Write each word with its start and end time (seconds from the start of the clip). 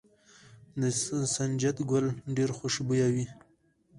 د 0.81 0.83
سنجد 1.35 1.77
ګل 1.91 2.05
ډیر 2.35 2.49
خوشبويه 2.57 3.07
وي. 3.13 3.25